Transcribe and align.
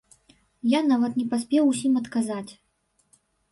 Я 0.71 0.79
нават 0.91 1.19
не 1.19 1.27
паспеў 1.35 1.69
усім 1.75 2.01
адказаць. 2.03 2.51